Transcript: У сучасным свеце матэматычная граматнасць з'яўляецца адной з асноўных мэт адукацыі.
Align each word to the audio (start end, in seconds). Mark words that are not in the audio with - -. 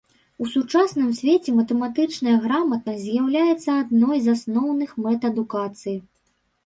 У 0.43 0.45
сучасным 0.51 1.09
свеце 1.17 1.49
матэматычная 1.59 2.33
граматнасць 2.45 3.03
з'яўляецца 3.03 3.77
адной 3.85 4.17
з 4.25 4.35
асноўных 4.37 4.99
мэт 5.05 5.21
адукацыі. 5.31 5.97